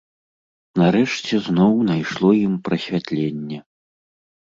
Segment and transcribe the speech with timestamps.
[0.81, 3.59] Нарэшце зноў найшло ім прасвятленне.